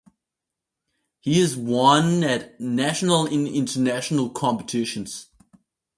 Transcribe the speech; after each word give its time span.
He 1.19 1.39
has 1.41 1.55
won 1.55 2.21
prizes 2.21 2.39
at 2.45 2.59
national 2.59 3.27
and 3.27 3.47
international 3.47 4.31
competitions. 4.31 5.29